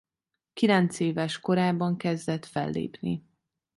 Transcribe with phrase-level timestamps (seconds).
[0.53, 3.23] Kilencéves korában kezdett fellépni.